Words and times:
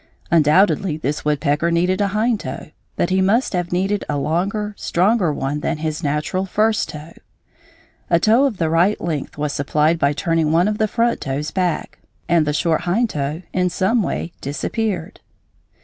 Undoubtedly 0.31 0.97
this 0.97 1.23
woodpecker 1.23 1.69
needed 1.69 2.01
a 2.01 2.07
hind 2.07 2.39
toe, 2.39 2.71
but 2.95 3.11
he 3.11 3.21
must 3.21 3.53
have 3.53 3.71
needed 3.71 4.03
a 4.09 4.17
longer, 4.17 4.73
stronger 4.75 5.31
one 5.31 5.59
than 5.59 5.77
his 5.77 6.01
natural 6.01 6.43
first 6.43 6.89
toe. 6.89 7.11
A 8.09 8.19
toe 8.19 8.45
of 8.47 8.57
the 8.57 8.67
right 8.67 8.99
length 8.99 9.37
was 9.37 9.53
supplied 9.53 9.99
by 9.99 10.11
turning 10.11 10.51
one 10.51 10.67
of 10.67 10.79
the 10.79 10.87
front 10.87 11.21
toes 11.21 11.51
back, 11.51 11.99
and 12.27 12.47
the 12.47 12.51
short 12.53 12.81
hind 12.81 13.11
toe 13.11 13.43
in 13.53 13.69
some 13.69 14.01
way 14.01 14.31
disappeared. 14.41 15.19